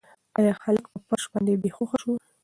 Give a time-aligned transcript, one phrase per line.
[0.37, 2.13] ایا هلک په فرش باندې بې هوښه شو؟